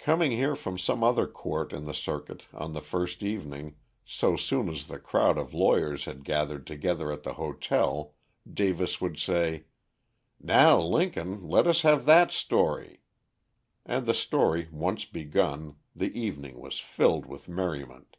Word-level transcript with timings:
Coming 0.00 0.32
here 0.32 0.56
from 0.56 0.78
some 0.78 1.04
other 1.04 1.28
court 1.28 1.72
in 1.72 1.84
the 1.86 1.94
circuit 1.94 2.44
on 2.52 2.72
the 2.72 2.80
first 2.80 3.22
evening, 3.22 3.76
so 4.04 4.36
soon 4.36 4.68
as 4.68 4.88
the 4.88 4.98
crowd 4.98 5.38
of 5.38 5.54
lawyers 5.54 6.06
had 6.06 6.24
gathered 6.24 6.66
together 6.66 7.12
at 7.12 7.22
the 7.22 7.34
hotel, 7.34 8.16
Davis 8.52 9.00
would 9.00 9.16
say: 9.16 9.66
"Now, 10.40 10.80
Lincoln 10.80 11.46
let 11.46 11.68
us 11.68 11.82
have 11.82 12.04
that 12.06 12.32
story" 12.32 13.02
and 13.86 14.06
the 14.06 14.12
story 14.12 14.68
once 14.72 15.04
begun, 15.04 15.76
the 15.94 16.12
evening 16.18 16.58
was 16.58 16.80
filled 16.80 17.26
with 17.26 17.48
merriment. 17.48 18.16